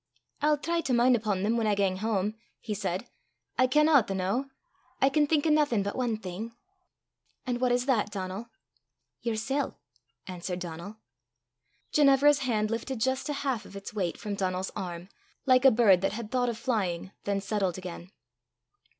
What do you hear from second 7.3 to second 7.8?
"And what